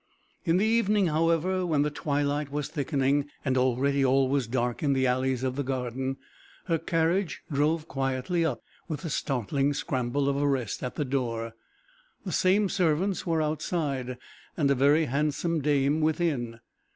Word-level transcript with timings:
In 0.45 0.57
the 0.57 0.65
evening, 0.65 1.05
however, 1.09 1.63
when 1.63 1.83
the 1.83 1.91
twilight 1.91 2.51
was 2.51 2.69
thickening, 2.69 3.29
and 3.45 3.55
already 3.55 4.03
all 4.03 4.27
was 4.29 4.47
dark 4.47 4.81
in 4.81 4.93
the 4.93 5.05
alleys 5.05 5.43
of 5.43 5.55
the 5.55 5.61
garden, 5.63 6.17
her 6.65 6.79
carriage 6.79 7.43
drove 7.53 7.87
quietly 7.87 8.43
up 8.43 8.63
with 8.87 9.05
a 9.05 9.11
startling 9.11 9.75
scramble 9.75 10.27
of 10.27 10.35
arrest 10.37 10.81
at 10.81 10.95
the 10.95 11.05
door. 11.05 11.53
The 12.25 12.31
same 12.31 12.67
servants 12.67 13.27
were 13.27 13.43
outside, 13.43 14.17
and 14.57 14.71
a 14.71 14.73
very 14.73 15.05
handsome 15.05 15.61
dame 15.61 16.01
within. 16.01 16.61